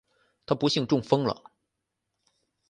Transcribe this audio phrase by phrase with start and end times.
[0.47, 1.43] 她不幸中风了